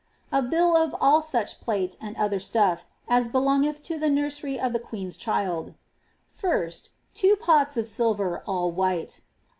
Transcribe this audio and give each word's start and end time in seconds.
* 0.19 0.21
A 0.31 0.41
bill 0.41 0.75
of 0.75 0.95
all 0.99 1.21
such 1.21 1.61
plate 1.61 1.95
and 2.01 2.15
other 2.17 2.39
stuff 2.39 2.87
as 3.07 3.29
belongeth 3.29 3.87
U> 3.87 3.99
the 3.99 4.09
nursery 4.09 4.59
of 4.59 4.73
the 4.73 4.79
queen 4.79 5.09
i 5.09 5.11
child: 5.11 5.75
<* 6.03 6.27
First, 6.27 6.89
2 7.13 7.35
pots 7.35 7.77
of 7.77 7.87
silver, 7.87 8.41
all 8.47 8.71
white. 8.71 9.21